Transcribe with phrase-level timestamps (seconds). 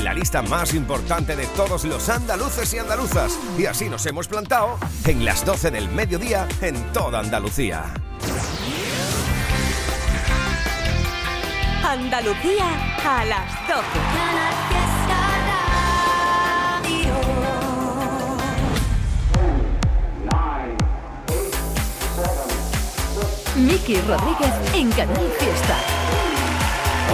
[0.00, 3.38] en la lista más importante de todos los andaluces y andaluzas.
[3.58, 7.84] Y así nos hemos plantado en las 12 del mediodía en toda Andalucía.
[11.84, 12.64] Andalucía
[13.04, 13.80] a las 12.
[23.56, 25.76] Miki Rodríguez en Canal Fiesta.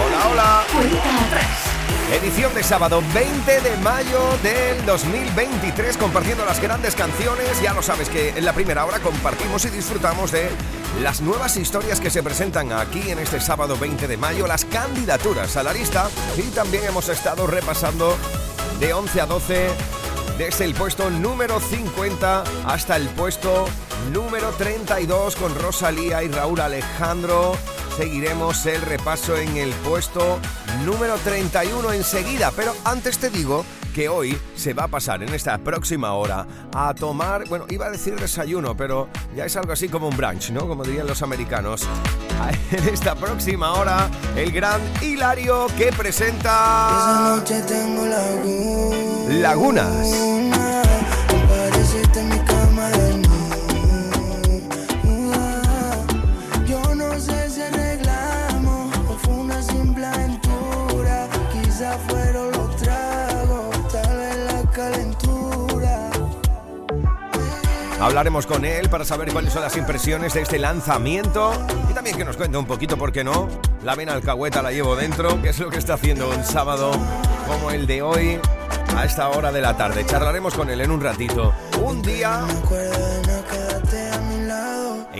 [0.05, 0.63] Hola, hola.
[0.71, 1.66] Cuenta atrás.
[2.11, 7.61] Edición de sábado 20 de mayo del 2023 compartiendo las grandes canciones.
[7.61, 10.47] Ya lo sabes que en la primera hora compartimos y disfrutamos de
[11.01, 15.57] las nuevas historias que se presentan aquí en este sábado 20 de mayo, las candidaturas
[15.57, 18.15] a la lista y también hemos estado repasando
[18.79, 19.67] de 11 a 12
[20.37, 23.65] desde el puesto número 50 hasta el puesto
[24.13, 27.57] número 32 con Rosalía y Raúl Alejandro.
[27.97, 30.37] Seguiremos el repaso en el puesto
[30.85, 35.57] número 31 enseguida, pero antes te digo que hoy se va a pasar en esta
[35.57, 40.09] próxima hora a tomar, bueno, iba a decir desayuno, pero ya es algo así como
[40.09, 40.67] un brunch, ¿no?
[40.67, 41.87] Como dirían los americanos.
[42.71, 46.89] En esta próxima hora, el gran Hilario que presenta...
[46.91, 49.39] Esa noche tengo laguna.
[49.39, 50.37] Lagunas.
[62.07, 66.09] Fueron los tragos, tal vez la calentura.
[67.99, 71.51] Hablaremos con él para saber cuáles son las impresiones de este lanzamiento
[71.89, 73.47] y también que nos cuente un poquito, ¿por qué no?
[73.83, 76.91] La vena alcahueta la llevo dentro, que es lo que está haciendo un sábado
[77.47, 78.39] como el de hoy
[78.95, 80.05] a esta hora de la tarde.
[80.05, 81.53] Charlaremos con él en un ratito.
[81.83, 82.45] Un día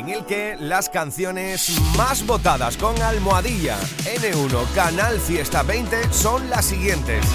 [0.07, 6.65] en el que las canciones más votadas con almohadilla N1 Canal Fiesta 20 son las
[6.65, 7.25] siguientes.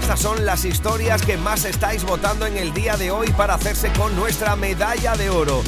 [0.00, 3.90] Estas son las historias que más estáis votando en el día de hoy para hacerse
[3.94, 5.62] con nuestra medalla de oro.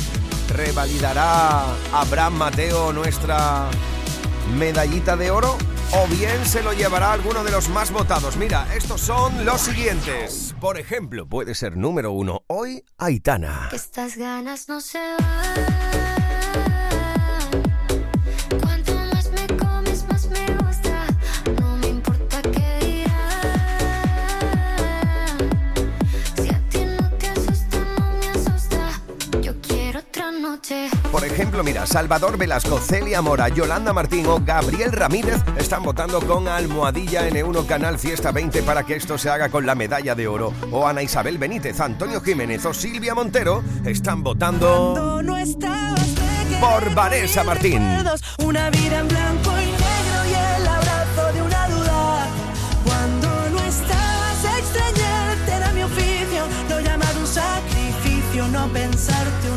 [0.51, 3.69] ¿Revalidará Abraham Mateo nuestra
[4.57, 5.59] medallita de oro?
[5.93, 8.37] ¿O bien se lo llevará alguno de los más votados?
[8.37, 10.55] Mira, estos son los siguientes.
[10.61, 13.69] Por ejemplo, puede ser número uno hoy Aitana.
[13.73, 16.16] Estas ganas no se van.
[31.17, 36.47] Por ejemplo, mira, Salvador Velasco, Celia Mora, Yolanda Martín o Gabriel Ramírez están votando con
[36.47, 40.53] Almohadilla N1 Canal Fiesta 20 para que esto se haga con la medalla de oro.
[40.71, 45.35] O Ana Isabel Benítez, Antonio Jiménez o Silvia Montero están votando no
[46.61, 47.81] por Vanessa Martín.
[48.45, 52.27] Una vida en blanco y negro y el abrazo de una duda.
[52.85, 59.56] Cuando no estabas extrañarte era mi oficio, lo llamado un sacrificio, no pensarte una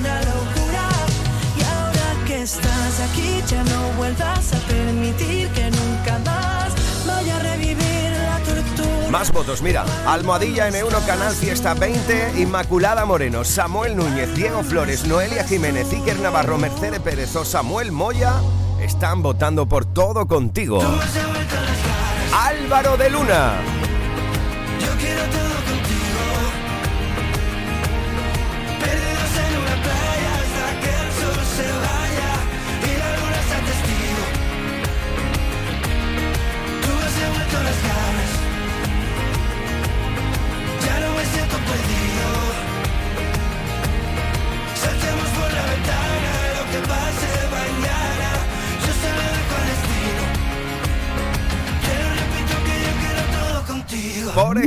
[2.53, 6.73] estás aquí ya no vuelvas a permitir que nunca más
[7.05, 9.11] vaya a revivir la tortura.
[9.11, 15.43] Más votos, mira, Almohadilla N1 Canal Fiesta 20, Inmaculada Moreno, Samuel Núñez, Diego Flores, Noelia
[15.43, 18.33] Jiménez, Iker Navarro, Mercedes Pérez o Samuel Moya
[18.81, 20.81] están votando por todo contigo.
[22.33, 23.53] Álvaro de Luna.
[24.79, 25.48] Yo quiero todo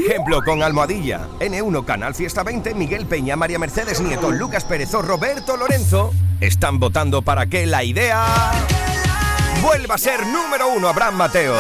[0.07, 5.03] ejemplo, con Almohadilla, N1 Canal Fiesta 20, Miguel Peña, María Mercedes Nieto, Lucas Pérez o
[5.03, 8.27] Roberto Lorenzo están votando para que la idea
[9.63, 11.55] vuelva a ser número uno Abraham Mateo.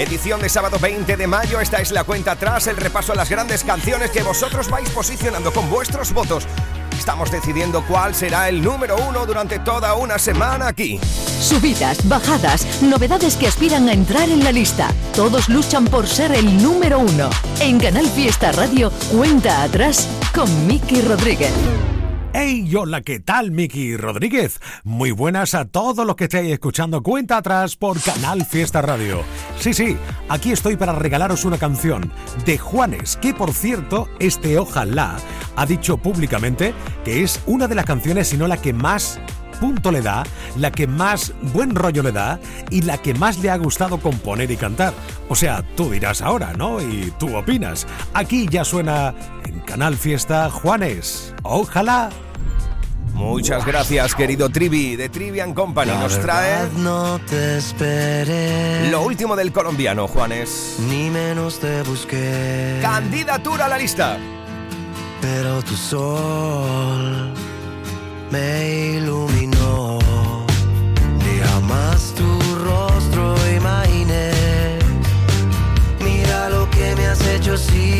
[0.00, 3.28] Edición de sábado 20 de mayo, esta es la cuenta atrás, el repaso a las
[3.28, 6.46] grandes canciones que vosotros vais posicionando con vuestros votos.
[6.98, 10.98] Estamos decidiendo cuál será el número uno durante toda una semana aquí.
[11.38, 14.88] Subidas, bajadas, novedades que aspiran a entrar en la lista.
[15.14, 17.28] Todos luchan por ser el número uno.
[17.60, 21.52] En Canal Fiesta Radio, cuenta atrás con Miki Rodríguez.
[22.32, 23.50] Hey, hola, ¿qué tal?
[23.50, 24.60] Miki Rodríguez.
[24.84, 29.24] Muy buenas a todos los que estéis escuchando Cuenta Atrás por Canal Fiesta Radio.
[29.58, 29.96] Sí, sí,
[30.28, 32.12] aquí estoy para regalaros una canción
[32.46, 35.16] de Juanes, que por cierto, este Ojalá
[35.56, 36.72] ha dicho públicamente
[37.04, 39.18] que es una de las canciones, si no la que más
[39.60, 40.24] punto le da,
[40.56, 42.40] la que más buen rollo le da
[42.70, 44.94] y la que más le ha gustado componer y cantar.
[45.28, 46.80] O sea, tú dirás ahora, ¿no?
[46.80, 47.86] Y tú opinas.
[48.14, 49.14] Aquí ya suena
[49.44, 51.34] en Canal Fiesta Juanes.
[51.42, 52.10] Ojalá.
[53.14, 55.92] Muchas gracias, querido Trivi de Trivian Company.
[55.92, 58.90] Nos trae no te esperé.
[58.90, 60.76] lo último del colombiano, Juanes.
[60.88, 62.78] Ni menos te busqué.
[62.80, 64.16] Candidatura a la lista.
[65.20, 67.34] Pero tu sol
[68.30, 69.98] me iluminó.
[71.18, 72.28] Ni jamás tu
[72.64, 74.30] rostro imaginé.
[76.04, 77.99] Mira lo que me has hecho sin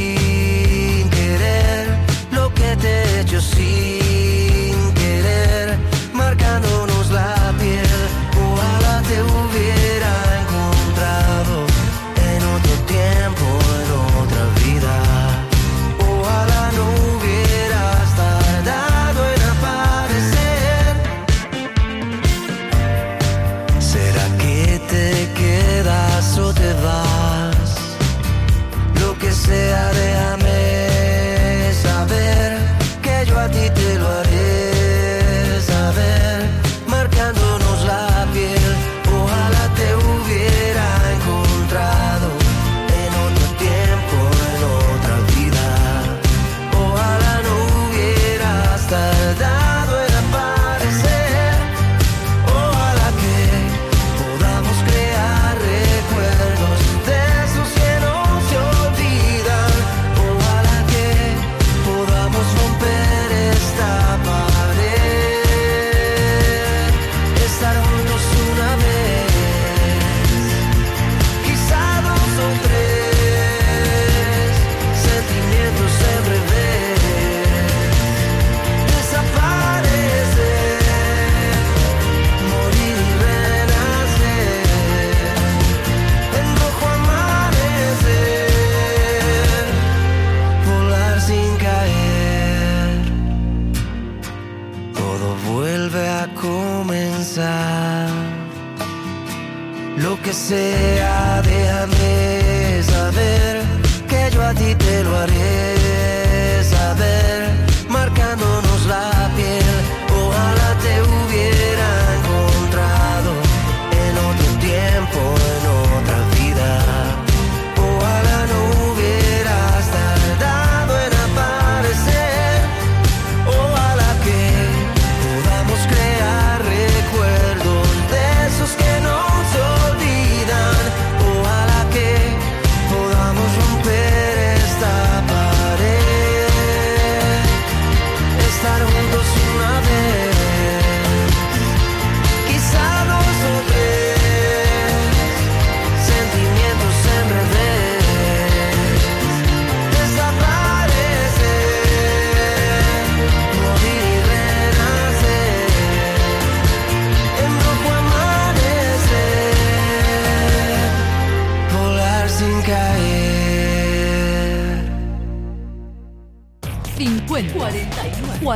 [99.96, 103.62] Lo que sea, déjame saber
[104.08, 105.69] que yo a ti te lo haré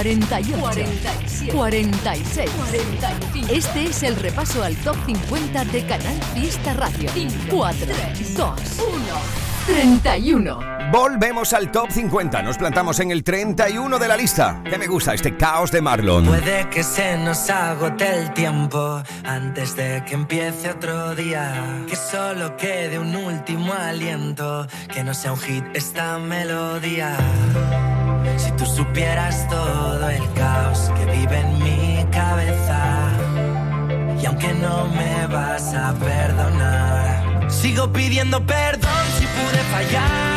[0.04, 3.54] 48, 47, 46, 45.
[3.54, 7.10] Este es el repaso al top 50 de Canal Fiesta Radio.
[7.50, 7.86] 4,
[8.36, 8.54] 2, 1,
[9.66, 10.74] 31.
[10.92, 12.42] Volvemos al top 50.
[12.42, 14.62] Nos plantamos en el 31 de la lista.
[14.68, 16.26] Que me gusta este caos de Marlon.
[16.26, 21.82] Puede que se nos agote el tiempo antes de que empiece otro día.
[21.88, 27.16] Que solo quede un último aliento, que no sea un hit esta melodía.
[28.36, 33.10] Si tú supieras todo el caos que vive en mi cabeza,
[34.20, 40.33] y aunque no me vas a perdonar, sigo pidiendo perdón si pude fallarte.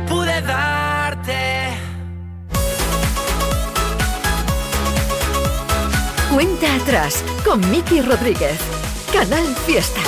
[0.00, 1.76] pude darte.
[6.32, 8.58] Cuenta atrás con Miki Rodríguez,
[9.12, 10.07] Canal Fiesta.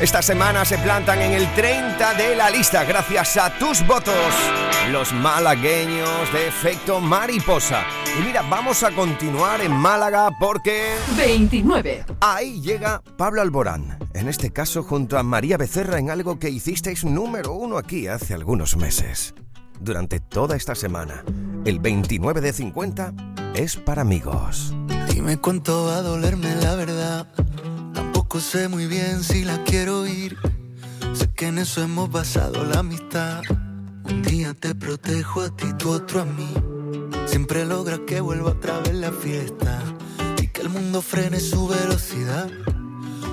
[0.00, 4.14] Esta semana se plantan en el 30 de la lista gracias a tus votos.
[4.92, 7.82] Los malagueños de efecto mariposa.
[8.18, 10.96] Y mira, vamos a continuar en Málaga porque...
[11.16, 12.04] 29.
[12.20, 13.98] Ahí llega Pablo Alborán.
[14.12, 18.34] En este caso junto a María Becerra en algo que hicisteis número uno aquí hace
[18.34, 19.34] algunos meses.
[19.80, 21.24] Durante toda esta semana,
[21.64, 23.14] el 29 de 50
[23.54, 24.74] es para amigos.
[25.08, 27.26] Dime cuánto va a dolerme la verdad.
[28.26, 30.36] Tampoco sé muy bien si la quiero oír.
[31.12, 33.40] Sé que en eso hemos basado la amistad.
[34.02, 36.52] Un día te protejo a ti, tú otro a mí.
[37.26, 39.80] Siempre logra que vuelva otra vez la fiesta
[40.42, 42.50] y que el mundo frene su velocidad.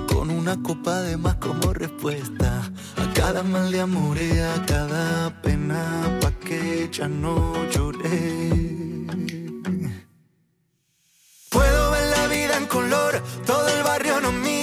[0.08, 2.62] Con una copa de más como respuesta
[2.96, 9.08] a cada mal de amor y a cada pena pa' que ya no lloré.
[11.50, 14.63] Puedo ver la vida en color, todo el barrio nos mira,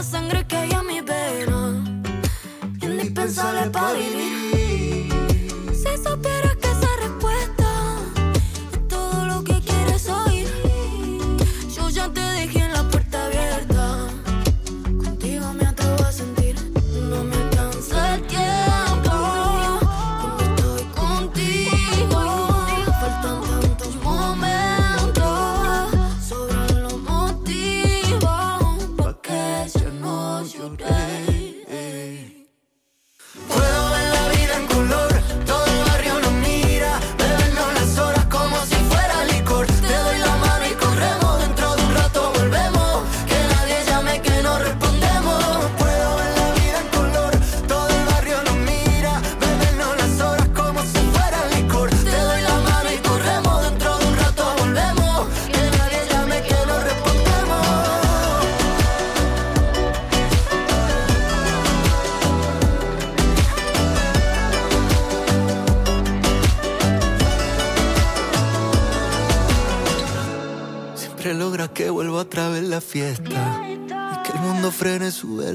[0.00, 1.84] La sangre que hay en mi vena.
[2.80, 4.59] Indispensable para vivir.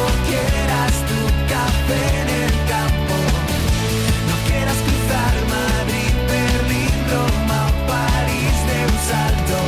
[0.00, 1.20] no quieras tu
[1.52, 3.16] café en el campo,
[4.28, 9.58] no quieras cruzar Madrid, perdido, Roma París de un salto.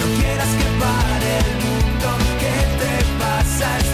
[0.00, 2.08] No quieras que pare el mundo,
[2.40, 3.91] qué te pasa?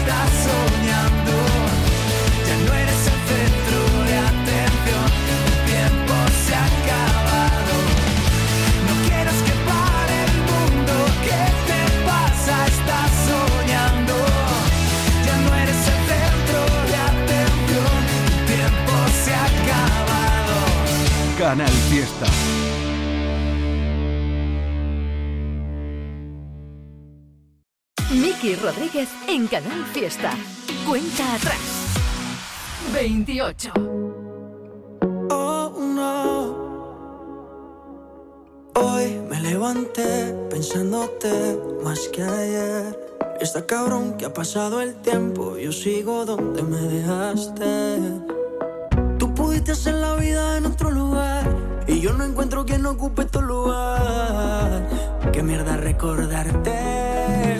[21.39, 22.25] Canal Fiesta.
[28.11, 30.33] Miki Rodríguez en Canal Fiesta.
[30.85, 31.55] Cuenta atrás.
[32.93, 33.71] 28.
[35.29, 36.57] Oh, no.
[38.75, 42.99] Hoy me levanté pensándote más que ayer.
[43.39, 47.97] Está cabrón que ha pasado el tiempo, yo sigo donde me dejaste.
[49.17, 50.98] Tú pudiste hacer la vida en otro lugar
[51.99, 54.87] y yo no encuentro quien ocupe tu lugar.
[55.33, 57.59] Qué mierda recordarte.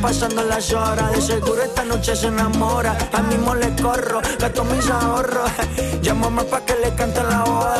[0.00, 1.12] Pasando las horas.
[1.12, 2.96] De seguro esta noche se enamora.
[3.12, 5.50] A mismo le corro, gasto mis ahorros.
[6.02, 7.79] Llámame pa' que le cante la boda.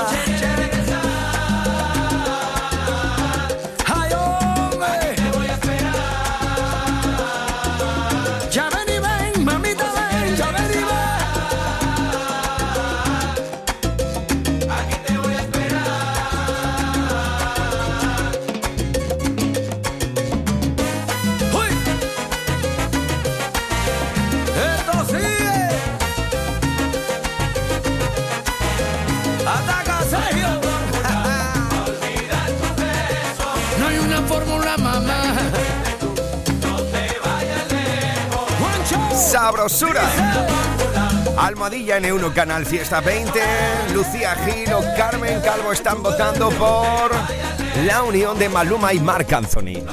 [39.20, 40.02] Sabrosura.
[41.37, 43.38] Almohadilla N1 Canal Fiesta 20.
[43.92, 47.11] Lucía Gil o Carmen Calvo están votando por
[47.85, 49.85] la unión de Maluma y Marc Anthony.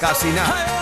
[0.00, 0.73] Casi nada.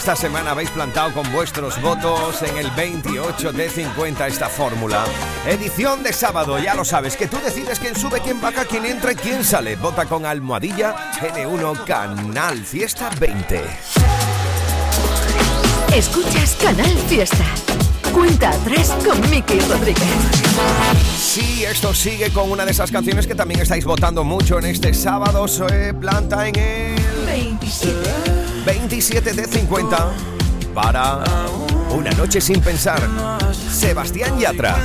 [0.00, 5.04] Esta semana habéis plantado con vuestros votos en el 28 de 50 esta fórmula.
[5.46, 9.12] Edición de sábado, ya lo sabes, que tú decides quién sube, quién baja, quién entra
[9.12, 9.76] y quién sale.
[9.76, 13.62] Vota con almohadilla N1 Canal Fiesta 20.
[15.94, 17.44] Escuchas Canal Fiesta.
[18.14, 20.02] Cuenta atrás con Miki Rodríguez.
[21.18, 24.94] Sí, esto sigue con una de esas canciones que también estáis votando mucho en este
[24.94, 25.46] sábado.
[25.46, 28.39] Se planta en el 27.
[28.64, 30.12] 27 de 50
[30.74, 31.18] para
[31.90, 33.00] Una noche sin pensar.
[33.70, 34.76] Sebastián Yatra.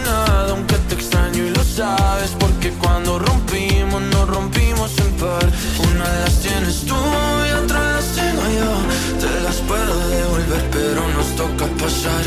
[0.49, 5.45] aunque te extraño y lo sabes Porque cuando rompimos, nos rompimos en par
[5.91, 11.35] Una las tienes tú y otra las tengo yo Te las puedo devolver, pero nos
[11.35, 12.23] toca pasar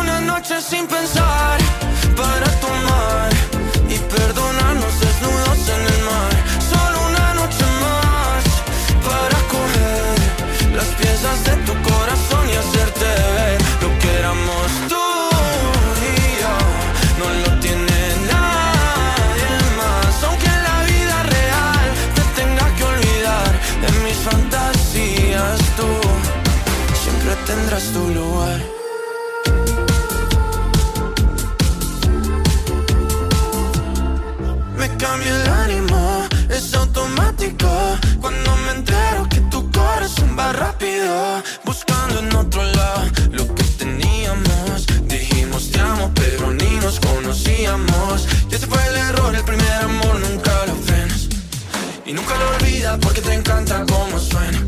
[0.00, 1.58] Una noche sin pensar
[2.16, 3.30] Para tomar
[3.88, 5.43] Y perdonarnos desnudos
[11.24, 13.04] cosas de tu corazón y hacerte
[13.36, 15.04] ver lo que éramos tú
[16.10, 16.54] y yo.
[17.20, 18.00] No lo tiene
[18.32, 25.88] nadie más, aunque en la vida real te tengas que olvidar de mis fantasías, tú
[27.02, 28.60] siempre tendrás tu lugar.
[34.76, 37.70] Me cambia el ánimo, es automático
[38.20, 39.13] cuando me entero
[40.38, 44.86] va rápido, buscando en otro lado lo que teníamos.
[45.06, 48.26] Dijimos te amo, pero ni nos conocíamos.
[48.50, 51.28] Y ese fue el error, el primer amor nunca lo frenas.
[52.06, 54.60] Y nunca lo olvidas porque te encanta cómo suena.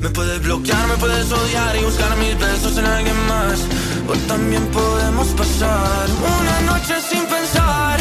[0.00, 3.60] Me puedes bloquear, me puedes odiar y buscar mis besos en alguien más.
[4.08, 7.98] O también podemos pasar una noche sin pensar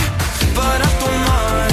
[0.55, 1.70] para tomar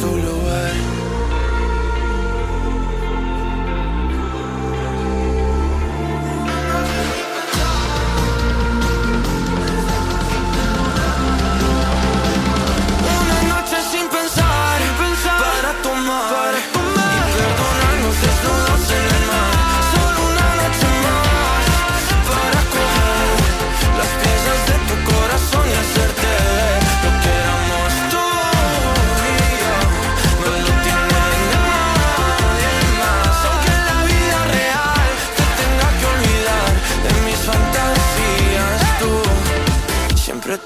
[0.00, 0.39] tendrás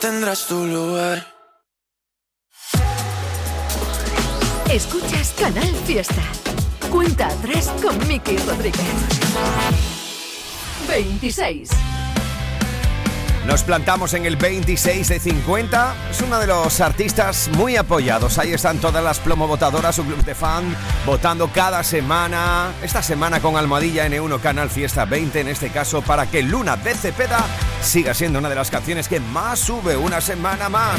[0.04, 1.26] tendrás tu lugar.
[4.70, 6.22] Escuchas Canal Fiesta.
[6.90, 8.84] Cuenta atrás con Miki Rodríguez.
[10.88, 11.70] 26.
[13.46, 15.94] Nos plantamos en el 26 de 50.
[16.10, 18.38] Es uno de los artistas muy apoyados.
[18.38, 22.74] Ahí están todas las plomovotadoras, su club de fan, votando cada semana.
[22.82, 26.94] Esta semana con Almohadilla N1 Canal Fiesta 20, en este caso, para que Luna de
[26.94, 27.42] Cepeda
[27.84, 30.98] siga siendo una de las canciones que más sube una semana más.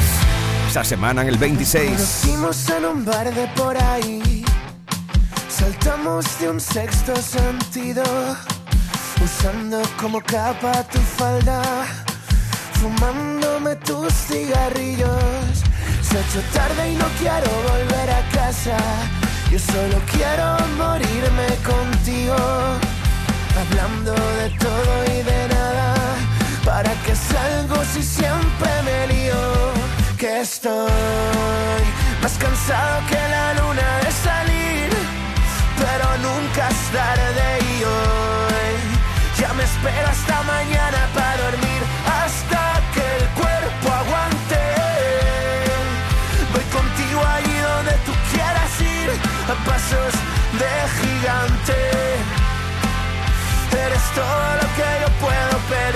[0.68, 1.90] Esta semana en el 26.
[1.90, 4.44] Conocimos en un bar de por ahí.
[5.48, 8.04] Saltamos de un sexto sentido.
[9.22, 11.62] Usando como capa tu falda.
[12.74, 15.64] Fumándome tus cigarrillos.
[16.02, 18.76] Se ha hecho tarde y no quiero volver a casa.
[19.50, 22.36] Yo solo quiero morirme contigo.
[23.58, 25.95] Hablando de todo y de nada.
[26.66, 29.42] ¿Para qué salgo si siempre me lío?
[30.18, 30.90] Que estoy
[32.20, 34.90] más cansado que la luna de salir.
[35.78, 38.74] Pero nunca es tarde y hoy
[39.38, 41.82] ya me espero hasta mañana para dormir.
[42.20, 42.62] Hasta
[42.94, 44.62] que el cuerpo aguante.
[46.52, 49.08] Voy contigo allí donde tú quieras ir.
[49.52, 50.14] A pasos
[50.60, 51.78] de gigante.
[53.86, 55.95] Eres todo lo que yo puedo pedir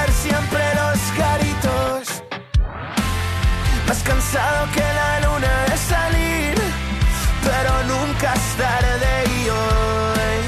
[3.91, 6.55] Más cansado que la luna de salir,
[7.43, 10.39] pero nunca es tarde y hoy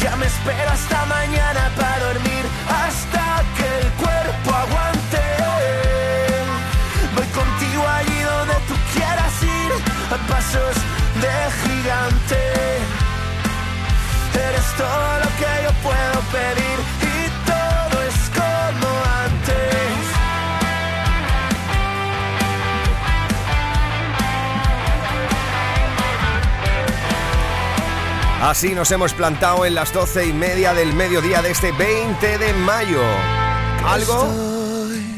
[0.00, 5.22] ya me espero hasta mañana para dormir, hasta que el cuerpo aguante.
[7.14, 9.70] Voy contigo allí donde tú quieras ir,
[10.14, 10.76] a pasos
[11.22, 12.40] de gigante.
[14.32, 15.27] Eres todo
[28.40, 32.52] Así nos hemos plantado en las doce y media del mediodía de este 20 de
[32.52, 33.02] mayo.
[33.84, 34.28] Algo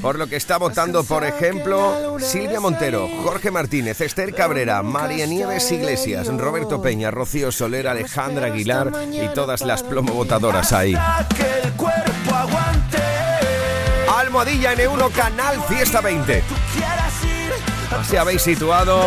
[0.01, 5.71] por lo que está votando, por ejemplo, Silvia Montero, Jorge Martínez, Esther Cabrera, María Nieves
[5.71, 9.83] Iglesias, Roberto Peña, Rocío Soler, Alejandra Aguilar y todas las
[10.73, 10.95] ahí.
[11.63, 12.99] El cuerpo aguante.
[14.17, 16.43] Almohadilla N1 Canal Fiesta 20.
[17.99, 19.03] Así habéis situado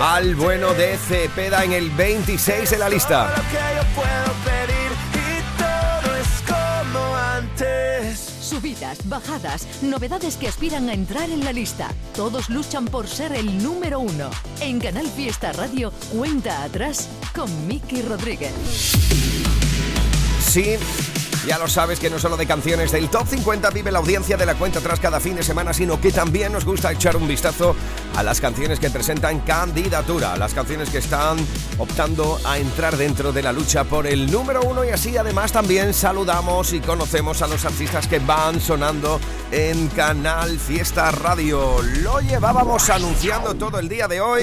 [0.00, 3.28] al bueno de Cepeda en el 26 de la lista.
[3.36, 8.18] Lo que yo puedo pedir y todo es como antes.
[8.40, 11.88] Su Subidas, bajadas, novedades que aspiran a entrar en la lista.
[12.14, 14.30] Todos luchan por ser el número uno.
[14.60, 18.52] En Canal Fiesta Radio, cuenta atrás con Miki Rodríguez.
[20.40, 20.76] Sí,
[21.46, 24.46] ya lo sabes que no solo de canciones del Top 50 vive la audiencia de
[24.46, 27.74] la cuenta atrás cada fin de semana, sino que también nos gusta echar un vistazo
[28.16, 31.38] a las canciones que presentan candidatura, las canciones que están
[31.78, 35.92] optando a entrar dentro de la lucha por el número uno y así además también
[35.94, 41.82] saludamos y conocemos a los artistas que van sonando en Canal Fiesta Radio.
[42.02, 44.42] Lo llevábamos anunciando todo el día de hoy.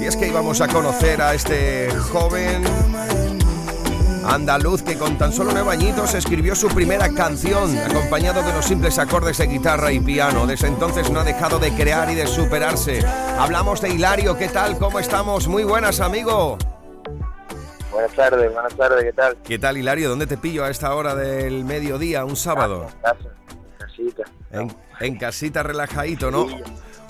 [0.00, 2.64] Y es que íbamos a conocer a este joven
[4.28, 8.98] andaluz que con tan solo nueve añitos escribió su primera canción, acompañado de los simples
[8.98, 10.46] acordes de guitarra y piano.
[10.46, 13.04] Desde entonces no ha dejado de crear y de superarse.
[13.38, 14.78] Hablamos de Hilario, ¿qué tal?
[14.78, 15.48] ¿Cómo estamos?
[15.48, 16.58] Muy buenas, amigo.
[17.90, 19.36] Buenas tardes, buenas tardes, ¿qué tal?
[19.42, 20.10] ¿Qué tal, Hilario?
[20.10, 22.86] ¿Dónde te pillo a esta hora del mediodía, un sábado?
[22.86, 24.22] En casa, en casita.
[24.50, 26.46] En, en casita relajadito, ¿no?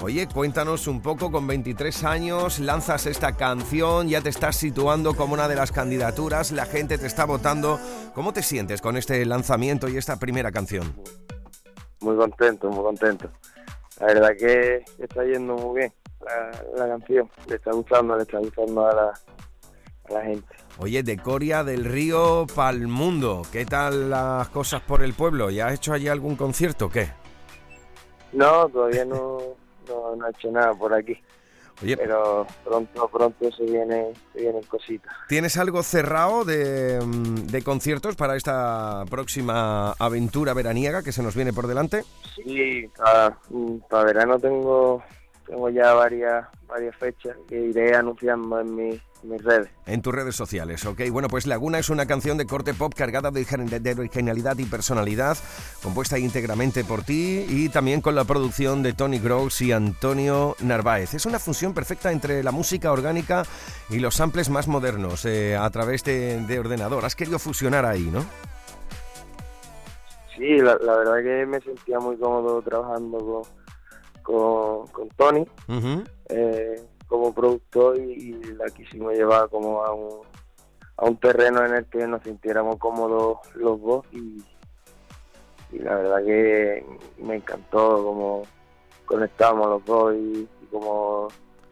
[0.00, 5.34] Oye, cuéntanos un poco, con 23 años lanzas esta canción, ya te estás situando como
[5.34, 7.80] una de las candidaturas, la gente te está votando.
[8.14, 10.94] ¿Cómo te sientes con este lanzamiento y esta primera canción?
[12.00, 13.28] Muy contento, muy contento.
[13.98, 15.92] La verdad que está yendo muy bien
[16.24, 17.28] la, la canción.
[17.48, 20.54] Le está gustando, le está gustando a la, a la gente.
[20.78, 25.50] Oye, de Coria del Río pa'l mundo, ¿qué tal las cosas por el pueblo?
[25.50, 27.10] ¿Ya has hecho allí algún concierto o qué?
[28.32, 29.56] No, todavía no,
[29.88, 31.18] no, no he hecho nada por aquí.
[31.80, 35.14] Oye, Pero pronto, pronto se viene, se vienen cositas.
[35.28, 41.36] ¿tienes algo cerrado de, mm, de conciertos para esta próxima aventura veraniega que se nos
[41.36, 42.02] viene por delante?
[42.34, 45.04] Sí, para verano tengo,
[45.46, 49.68] tengo ya varias, varias fechas que iré anunciando en mi- mis redes.
[49.86, 51.00] En tus redes sociales, ok.
[51.10, 55.36] Bueno, pues Laguna es una canción de corte pop cargada de, de originalidad y personalidad,
[55.82, 61.14] compuesta íntegramente por ti y también con la producción de Tony Gross y Antonio Narváez.
[61.14, 63.42] Es una fusión perfecta entre la música orgánica
[63.90, 67.04] y los samples más modernos eh, a través de, de ordenador.
[67.04, 68.24] Has querido fusionar ahí, ¿no?
[70.36, 73.42] Sí, la, la verdad que me sentía muy cómodo trabajando con,
[74.28, 75.46] con, con Tony
[76.28, 80.20] eh, como productor y, y la quisimos llevar como a un,
[80.98, 84.44] a un terreno en el que nos sintiéramos cómodos los dos y,
[85.72, 86.84] y la verdad que
[87.16, 88.42] me encantó cómo
[89.06, 91.28] conectamos los dos y, y cómo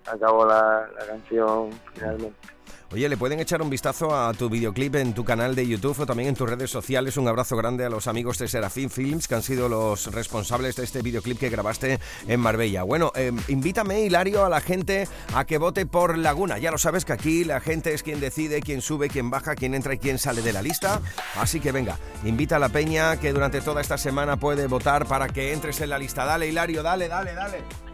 [0.07, 2.56] acabó la, la canción finalmente.
[2.93, 6.07] Oye, le pueden echar un vistazo a tu videoclip en tu canal de YouTube o
[6.07, 7.17] también en tus redes sociales.
[7.17, 10.85] Un abrazo grande a los amigos de Serafín Films que han sido los responsables de
[10.85, 12.85] este videoclip que grabaste en Marbella.
[12.85, 16.59] Bueno, eh, invítame, Hilario, a la gente a que vote por Laguna.
[16.59, 19.75] Ya lo sabes que aquí la gente es quien decide, quién sube, quién baja, quién
[19.75, 21.03] entra y quién sale de la lista.
[21.35, 25.29] Así que venga, invita a la peña que durante toda esta semana puede votar para
[25.29, 26.25] que entres en la lista.
[26.25, 27.86] Dale, Hilario, dale, dale, dale.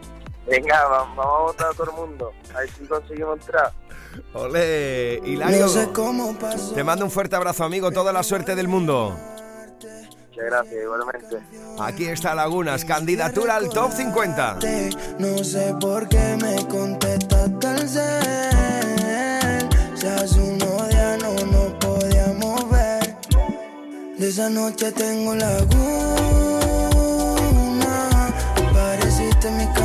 [0.47, 3.71] Venga, vamos, a votar a todo el mundo, a ver si conseguimos entrar.
[4.33, 5.61] Ole, Hilario.
[5.61, 6.73] No sé cómo pasó.
[6.73, 7.91] Te mando un fuerte abrazo, amigo.
[7.91, 9.17] Toda la suerte del mundo.
[9.79, 11.39] Muchas gracias, igualmente.
[11.79, 14.59] Aquí está Lagunas, candidatura al top 50.
[15.19, 16.53] No sé por qué me
[20.23, 23.15] hace unos días no nos podíamos ver.
[24.17, 25.83] De esa noche tengo laguna.
[28.73, 29.82] Pareciste mi cama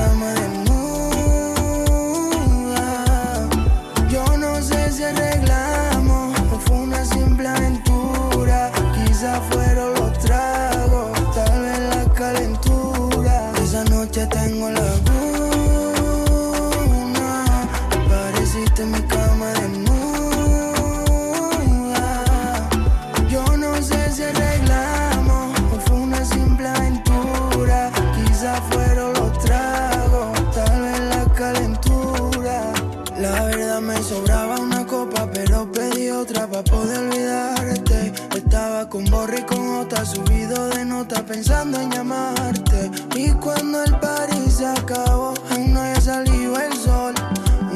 [36.19, 38.13] otra para poder olvidarte.
[38.37, 42.91] Estaba con borri con otra, subido de nota pensando en llamarte.
[43.15, 47.15] Y cuando el party se acabó, aún no había salido el sol.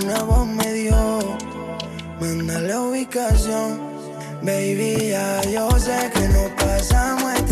[0.02, 1.20] Una voz me dio,
[2.20, 3.92] manda la ubicación.
[4.42, 7.44] Baby, ya yo sé que no pasamos el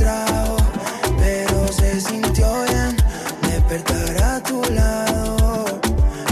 [1.18, 2.96] pero se sintió bien
[3.42, 5.80] despertar a tu lado.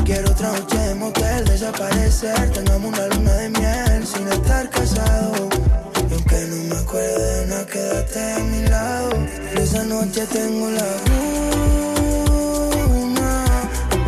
[0.04, 3.87] Quiero otra noche de motel, desaparecer, tengamos una luna de miel
[4.28, 5.48] sin estar casados.
[6.08, 9.10] Y aunque no me acuerdo de nada, quédate a mi lado.
[9.54, 10.86] De esa noche tengo la
[12.88, 13.44] luna,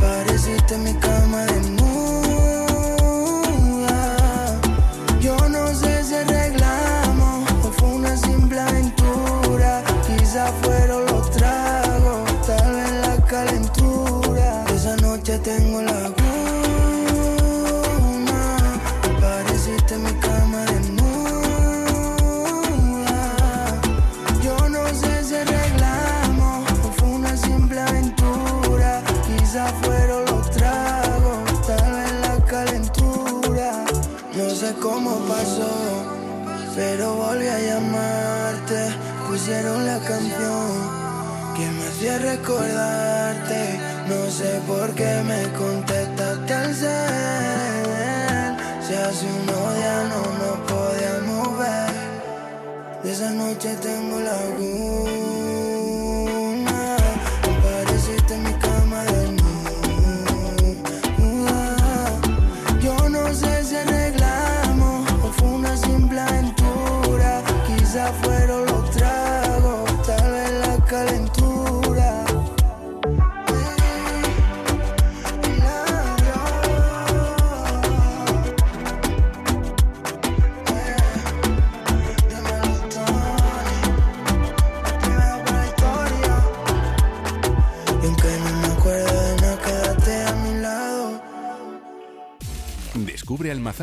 [0.01, 1.10] pareciste mi cama
[37.31, 38.81] volví a llamarte.
[39.29, 40.69] Pusieron la canción
[41.57, 43.61] que me hacía recordarte.
[44.09, 48.51] No sé por qué me contestaste al cel.
[48.85, 51.93] Si hace unos días no nos podíamos ver.
[53.03, 55.30] De esa noche tengo la laguna.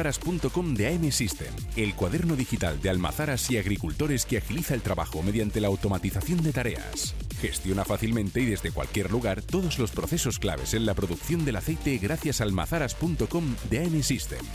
[0.08, 5.60] almazaras.com de System, el cuaderno digital de almazaras y agricultores que agiliza el trabajo mediante
[5.60, 7.14] la automatización de tareas.
[7.42, 11.98] Gestiona fácilmente y desde cualquier lugar todos los procesos claves en la producción del aceite
[11.98, 14.46] gracias a almazaras.com de AM System.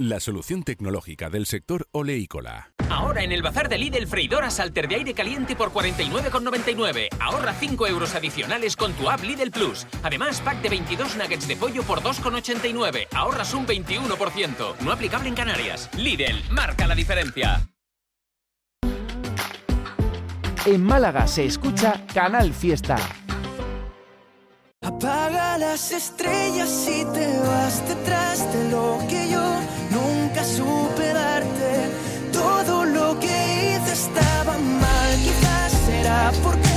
[0.00, 2.72] La solución tecnológica del sector oleícola.
[2.88, 7.08] Ahora en el bazar de Lidl freidoras Alter de aire caliente por 49,99.
[7.20, 9.86] Ahorra 5 euros adicionales con tu app Lidl Plus.
[10.02, 13.08] Además, pack de 22 nuggets de pollo por 2,89.
[13.14, 14.78] Ahorras un 21%.
[14.80, 15.90] No aplicable en Canarias.
[15.94, 17.68] Lidl, marca la diferencia.
[20.64, 22.96] En Málaga se escucha Canal Fiesta.
[24.82, 29.60] Apaga las estrellas y te vas detrás de lo que yo
[29.90, 31.90] nunca supe darte.
[32.32, 36.69] Todo lo que hice estaba mal, quizás será porque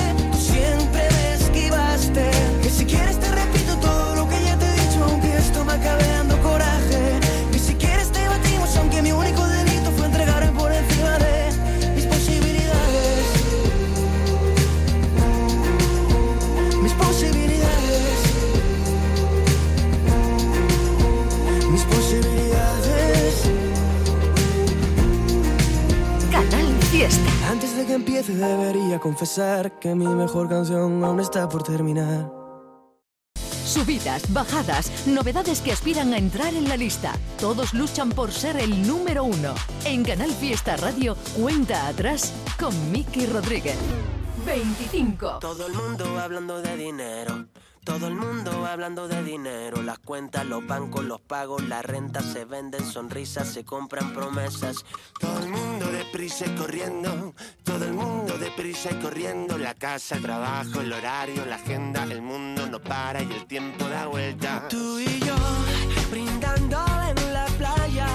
[27.93, 32.31] que empiece debería confesar que mi mejor canción aún está por terminar.
[33.37, 37.13] Subidas, bajadas, novedades que aspiran a entrar en la lista.
[37.39, 39.53] Todos luchan por ser el número uno.
[39.85, 43.77] En Canal Fiesta Radio, cuenta atrás con Miki Rodríguez.
[44.43, 45.37] 25.
[45.39, 47.45] Todo el mundo hablando de dinero.
[47.83, 49.81] Todo el mundo hablando de dinero.
[49.81, 54.85] Las cuentas, los bancos, los pagos, la renta se venden sonrisas, se compran promesas.
[55.19, 59.57] Todo el mundo deprisa y corriendo, todo el mundo deprisa y corriendo.
[59.57, 63.85] La casa, el trabajo, el horario, la agenda, el mundo no para y el tiempo
[63.87, 64.67] da vuelta.
[64.69, 65.35] Tú y yo
[66.09, 68.07] brindando en la playa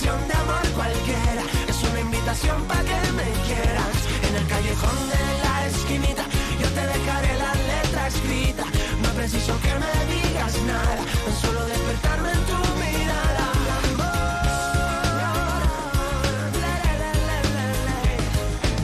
[0.00, 3.96] de amor cualquiera, es una invitación para que me quieras.
[4.28, 6.24] En el callejón de la esquinita,
[6.58, 8.64] yo te dejaré la letra escrita.
[9.02, 13.46] No preciso que me digas nada, tan solo despertarme en tu mirada.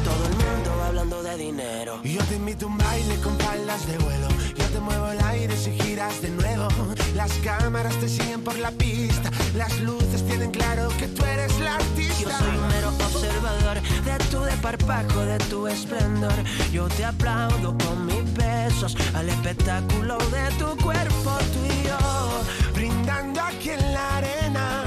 [0.04, 2.00] Todo el mundo hablando de dinero.
[2.04, 4.28] Yo te invito a un baile con palas de vuelo.
[4.54, 6.68] Yo te muevo el aire si giras de nuevo.
[7.16, 9.30] Las cámaras te siguen por la pista.
[9.54, 12.20] Las luces tienen claro que tú eres la artista.
[12.20, 16.34] Yo soy un mero observador de tu desparpajo, de tu esplendor.
[16.70, 22.42] Yo te aplaudo con mis besos al espectáculo de tu cuerpo, tú y yo.
[22.74, 24.82] Brindando aquí en la arena.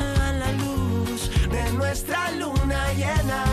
[0.00, 3.44] A la luz de nuestra luna llena.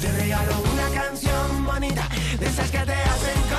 [0.00, 2.08] Te regalo una canción bonita,
[2.38, 3.51] de esas que te hacen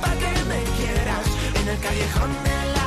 [0.00, 1.26] para que me quieras.
[1.54, 2.81] En el callejón de la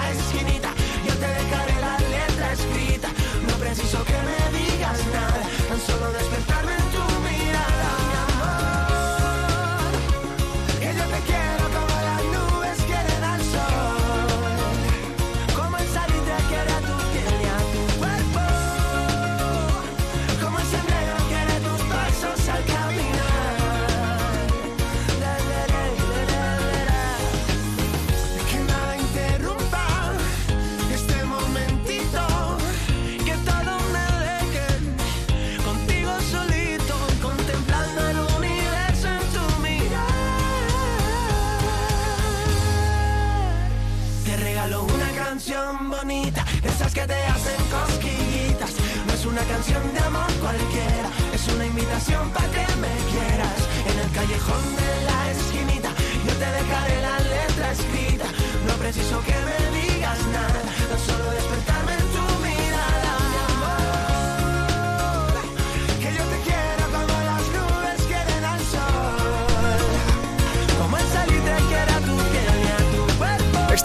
[44.65, 48.71] regalo una canción bonita, esas que te hacen cosquillitas.
[49.05, 53.59] No es una canción de amor cualquiera, es una invitación para que me quieras.
[53.89, 55.89] En el callejón de la esquinita,
[56.25, 58.25] yo te dejaré la letra escrita.
[58.67, 61.74] No preciso que me digas nada, tan solo despertar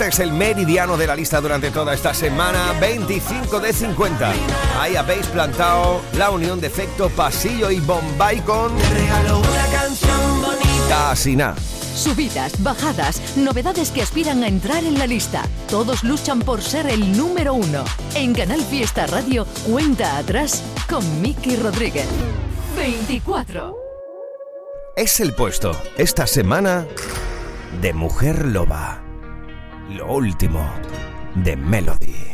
[0.01, 4.33] Este es el meridiano de la lista durante toda esta semana, 25 de 50.
[4.81, 8.73] Ahí habéis plantado la unión de efecto pasillo y bombay con...
[10.89, 11.55] Casi nada.
[11.95, 15.43] Subidas, bajadas, novedades que aspiran a entrar en la lista.
[15.69, 17.85] Todos luchan por ser el número uno.
[18.15, 22.09] En Canal Fiesta Radio, cuenta atrás con Miki Rodríguez.
[22.75, 23.77] 24.
[24.97, 26.87] Es el puesto, esta semana,
[27.83, 29.10] de Mujer Loba
[29.91, 30.61] lo último
[31.35, 32.27] de Melody.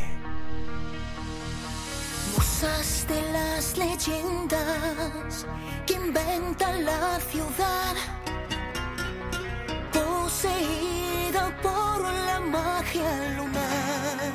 [2.35, 5.45] Musas de las leyendas
[5.85, 7.95] que inventan la ciudad,
[9.91, 14.33] poseída por la magia lunar.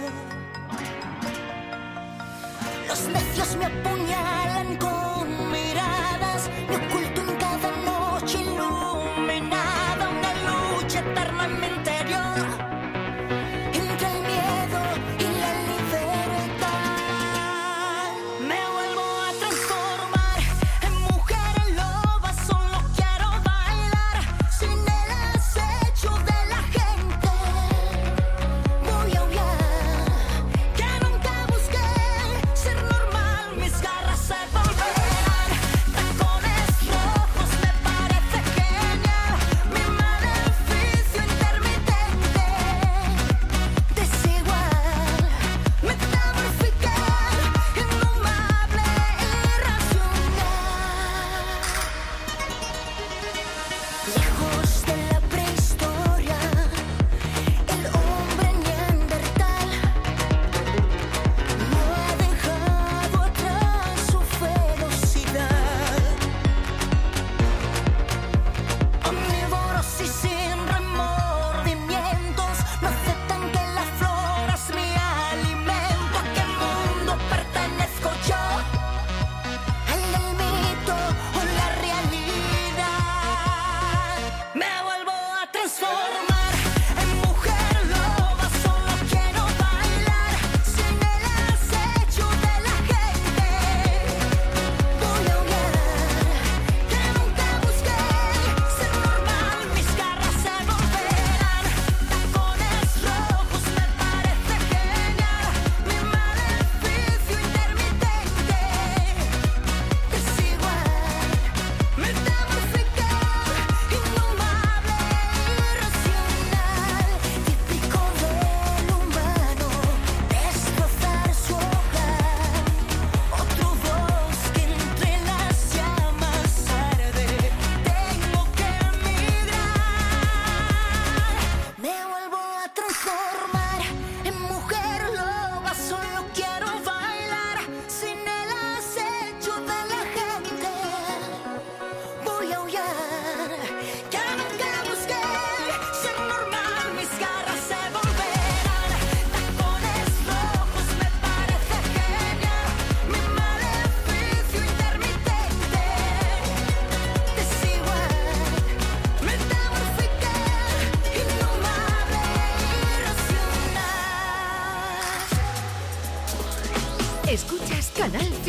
[2.89, 5.12] Los necios me apuñalan con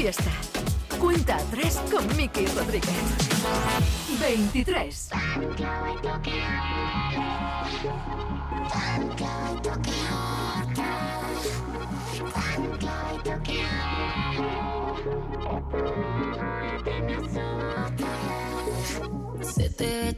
[0.04, 0.32] fiesta.
[1.00, 2.92] Cuenta 3 con Miki Rodríguez.
[4.20, 5.10] 23.
[19.42, 20.14] Se te ve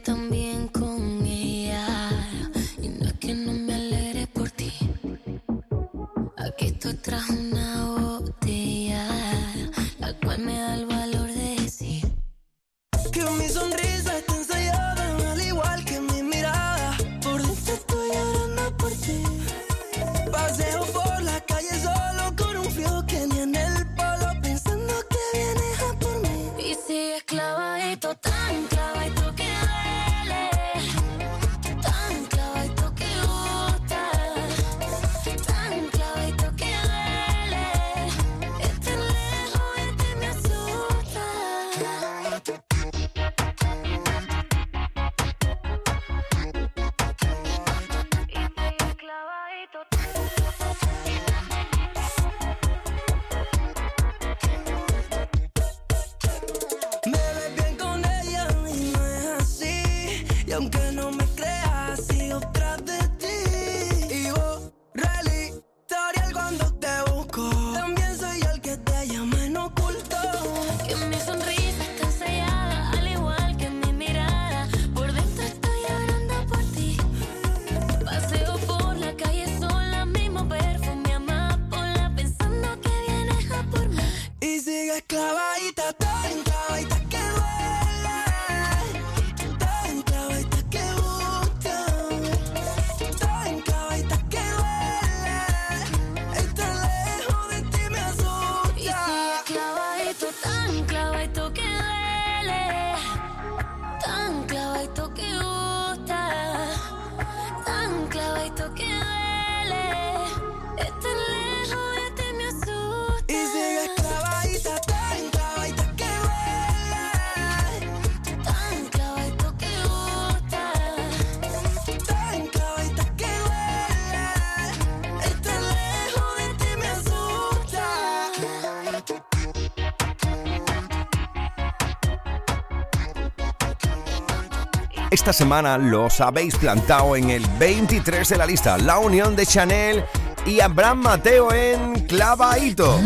[135.26, 138.78] esta semana los habéis plantado en el 23 de la lista.
[138.78, 140.04] La unión de Chanel
[140.46, 143.00] y Abraham Mateo en Clavaito.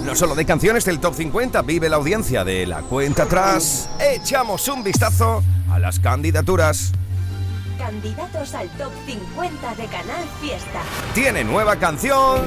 [0.00, 3.86] No solo de canciones del top 50 vive la audiencia de la cuenta atrás.
[4.00, 6.92] Echamos un vistazo a las candidaturas.
[7.76, 10.80] Candidatos al top 50 de Canal Fiesta.
[11.12, 12.46] Tiene nueva canción.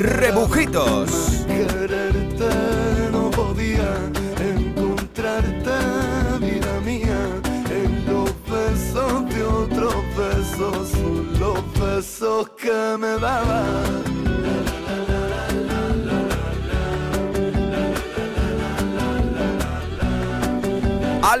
[0.00, 1.35] Rebujitos.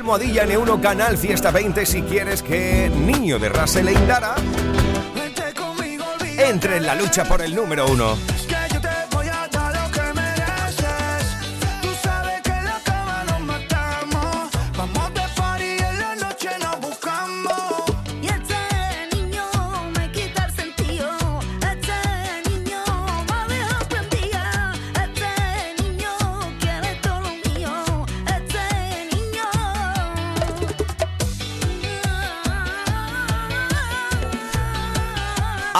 [0.06, 4.36] Almohadilla N1 e Canal Fiesta 20 si quieres que Niño de Rase le indara
[6.38, 8.16] entre en la lucha por el número uno.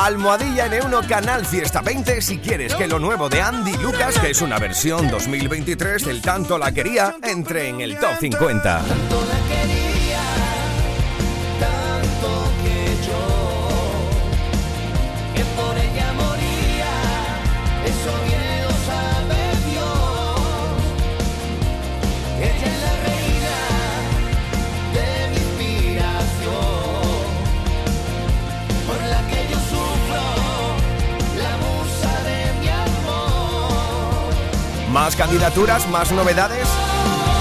[0.06, 4.40] Almohadilla N1 Canal Fiesta 20 si quieres que lo nuevo de Andy Lucas, que es
[4.40, 8.62] una versión 2023 del Tanto la quería, entre en el top 50.
[8.62, 9.85] Tanto la quería.
[35.26, 36.68] candidaturas, más novedades.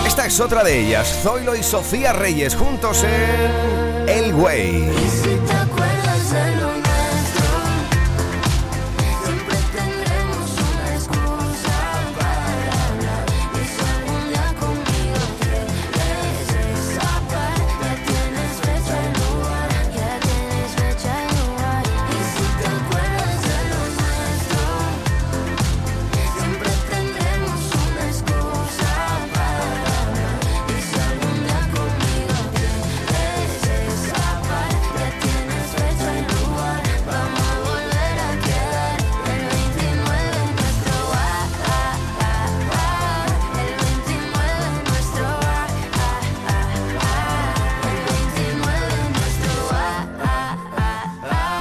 [0.07, 4.91] Esta es otra de ellas, Zoilo y Sofía Reyes juntos en El Way.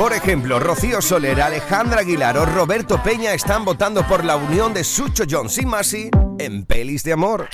[0.05, 4.85] Por ejemplo, Rocío Soler, Alejandra Aguilar o Roberto Peña están votando por la unión de
[4.85, 7.49] Sucho Jones y en Pelis de Amor.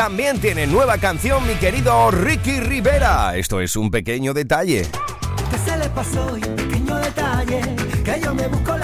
[0.00, 3.36] También tiene nueva canción mi querido Ricky Rivera.
[3.36, 4.86] Esto es un pequeño detalle.
[5.62, 7.60] Se le pasó y pequeño detalle,
[8.02, 8.78] que yo me busco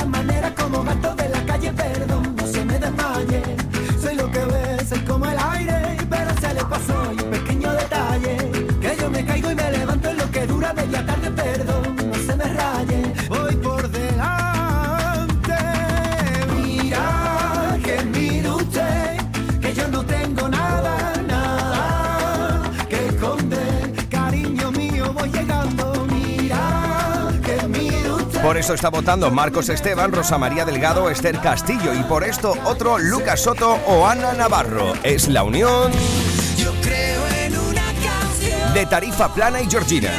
[28.46, 32.96] Por eso está votando Marcos Esteban, Rosa María Delgado, Esther Castillo y por esto otro
[32.96, 34.92] Lucas Soto o Ana Navarro.
[35.02, 35.90] Es la unión
[38.72, 40.12] de Tarifa Plana y Georgina.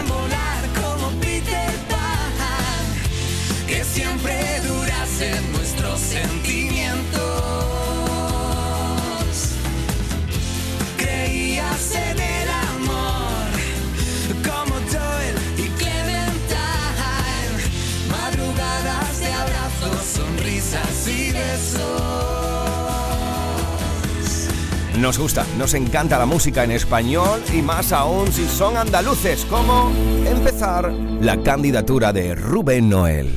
[24.99, 29.91] Nos gusta, nos encanta la música en español y más aún si son andaluces, como
[30.25, 30.91] empezar
[31.21, 33.35] la candidatura de Rubén Noel.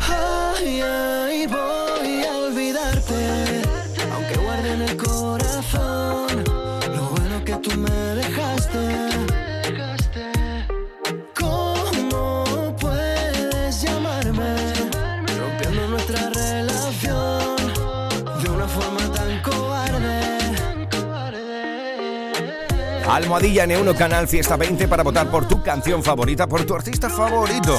[23.21, 27.79] Almohadilla N1 Canal Fiesta 20 para votar por tu canción favorita, por tu artista favorito.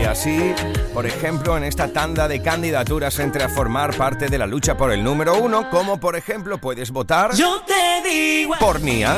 [0.00, 0.52] Y así,
[0.92, 4.92] por ejemplo, en esta tanda de candidaturas entre a formar parte de la lucha por
[4.92, 9.16] el número uno, como por ejemplo puedes votar Yo te digo por Nia.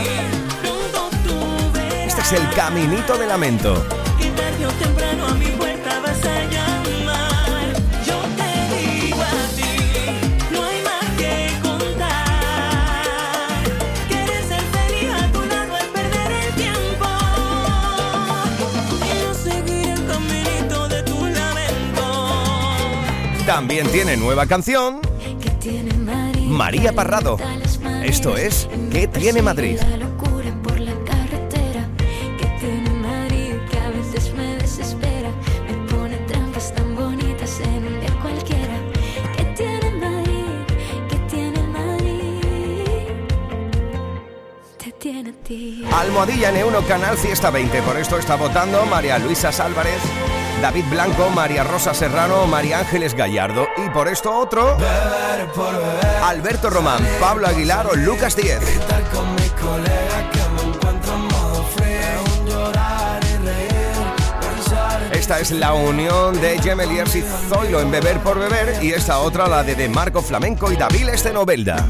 [2.07, 3.83] Este es el Caminito de Lamento.
[4.21, 6.42] Y tarde o temprano a mi puerta vas a llamar.
[23.55, 25.03] También tiene nueva canción.
[26.49, 27.37] María Parrado.
[28.03, 29.79] Esto es ¿Qué tiene Madrid?
[45.93, 47.83] Almohadilla N1 Canal Fiesta 20.
[47.83, 50.01] Por esto está votando María Luisa Álvarez,
[50.63, 53.67] David Blanco, María Rosa Serrano, María Ángeles Gallardo.
[53.85, 54.79] Y por esto otro,
[56.23, 58.61] Alberto Román, Pablo Aguilar o Lucas Díez.
[65.11, 68.85] Esta es la unión de Gemeliers y Zoilo en Beber por Beber.
[68.85, 71.85] Y esta otra, la de, de Marco Flamenco y David Estenovelda.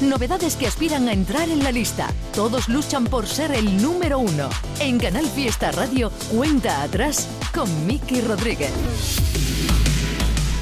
[0.00, 2.08] Novedades que aspiran a entrar en la lista.
[2.34, 4.48] Todos luchan por ser el número uno.
[4.80, 8.72] En Canal Fiesta Radio, cuenta atrás con Miki Rodríguez.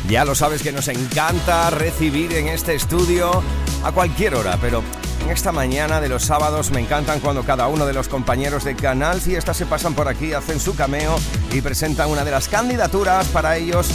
[0.09, 3.43] Ya lo sabes que nos encanta recibir en este estudio
[3.83, 4.83] a cualquier hora, pero
[5.25, 8.77] en esta mañana de los sábados me encantan cuando cada uno de los compañeros de
[8.77, 11.19] Canal Fiesta se pasan por aquí, hacen su cameo
[11.53, 13.89] y presentan una de las candidaturas para ellos,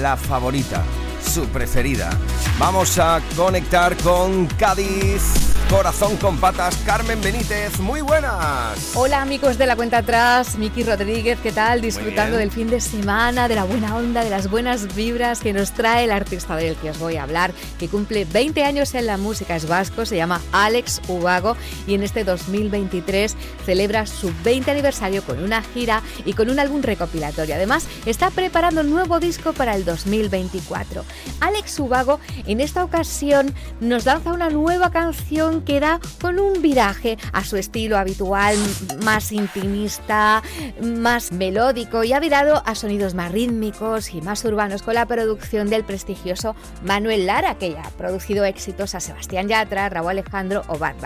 [0.00, 0.82] la favorita,
[1.28, 2.10] su preferida.
[2.58, 8.92] Vamos a conectar con Cádiz, corazón con patas, Carmen Benítez, muy buenas.
[8.94, 11.82] Hola amigos de la cuenta atrás, Miki Rodríguez, ¿qué tal?
[11.82, 15.72] Disfrutando del fin de semana, de la buena onda, de las buenas vibras que nos
[15.72, 19.18] trae el artista del que os voy a hablar, que cumple 20 años en la
[19.18, 21.56] música, es vasco, se llama Alex Ubago
[21.86, 26.80] y en este 2023 celebra su 20 aniversario con una gira y con un álbum
[26.80, 27.54] recopilatorio.
[27.54, 31.04] Además, está preparando un nuevo disco para el 2024.
[31.40, 37.18] Alex Ubago en esta ocasión nos lanza una nueva canción que da con un viraje
[37.32, 38.56] a su estilo habitual,
[39.04, 40.42] más intimista,
[40.82, 45.70] más melódico y ha virado a sonidos más rítmicos y más urbanos con la producción
[45.70, 46.54] del prestigioso
[46.84, 50.98] Manuel Lara, que ya ha producido éxitos a Sebastián Yatra, Raúl Alejandro o Bad.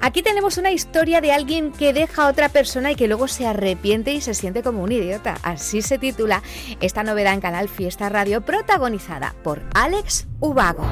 [0.00, 3.46] Aquí tenemos una historia de alguien que deja a otra persona y que luego se
[3.46, 5.36] arrepiente y se siente como un idiota.
[5.44, 6.42] Así se titula
[6.80, 10.84] esta novedad en Canal Fiesta Radio, protagonizada por Alex Ubago.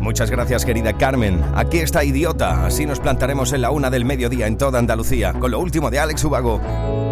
[0.00, 1.42] Muchas gracias, querida Carmen.
[1.54, 2.64] Aquí está Idiota.
[2.64, 5.98] Así nos plantaremos en la una del mediodía en toda Andalucía, con lo último de
[5.98, 7.09] Alex Ubago.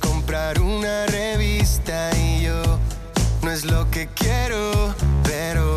[0.00, 2.62] comprar una revista y yo
[3.42, 5.76] no es lo que quiero, pero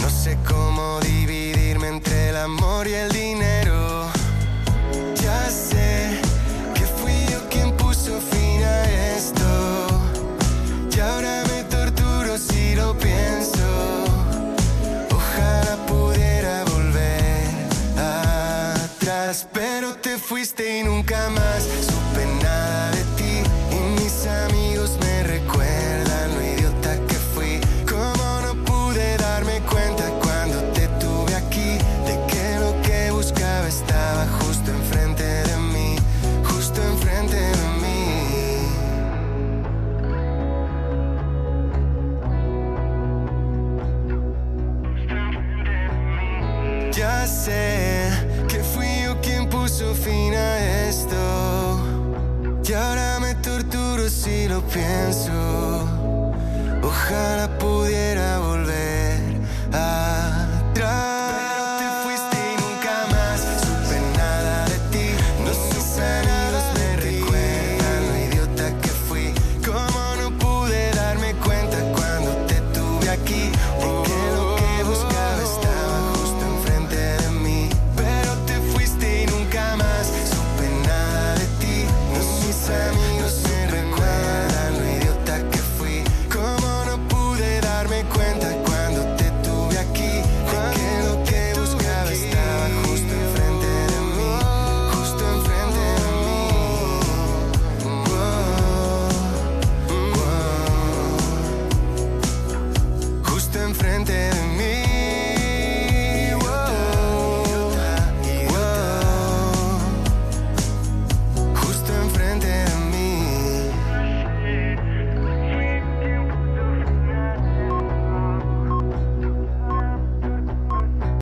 [0.00, 4.06] no sé cómo dividirme entre el amor y el dinero.
[5.22, 6.18] Ya sé
[6.74, 8.82] que fui yo quien puso fin a
[9.14, 9.88] esto
[10.96, 14.04] y ahora me torturo si lo pienso.
[15.12, 17.46] Ojalá pudiera volver
[17.98, 21.93] atrás, pero te fuiste y nunca más.